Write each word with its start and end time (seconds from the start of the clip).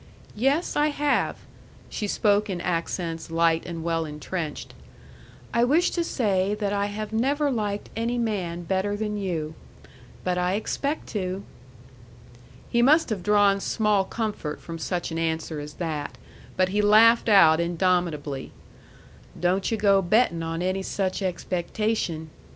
"Yes; 0.35 0.75
I 0.75 0.87
have." 0.87 1.37
She 1.87 2.07
spoke 2.07 2.49
in 2.49 2.59
accents 2.59 3.29
light 3.29 3.67
and 3.67 3.83
well 3.83 4.03
intrenched. 4.03 4.73
"I 5.53 5.63
wish 5.63 5.91
to 5.91 6.03
say 6.03 6.55
that 6.55 6.73
I 6.73 6.87
have 6.87 7.13
never 7.13 7.51
liked 7.51 7.91
any 7.95 8.17
man 8.17 8.63
better 8.63 8.95
than 8.97 9.15
you. 9.15 9.53
But 10.23 10.39
I 10.39 10.53
expect 10.53 11.05
to!" 11.09 11.43
He 12.71 12.81
must 12.81 13.11
have 13.11 13.21
drawn 13.21 13.59
small 13.59 14.03
comfort 14.03 14.59
from 14.59 14.79
such 14.79 15.11
an 15.11 15.19
answer 15.19 15.59
as 15.59 15.73
that. 15.75 16.17
But 16.57 16.69
he 16.69 16.81
laughed 16.81 17.29
out 17.29 17.59
indomitably: 17.59 18.51
"Don't 19.39 19.69
yu' 19.69 19.77
go 19.77 20.01
betting 20.01 20.41
on 20.41 20.63
any 20.63 20.81
such 20.81 21.21
expectation!" 21.21 22.31